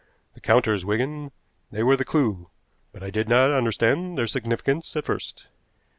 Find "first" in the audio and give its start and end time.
5.05-5.45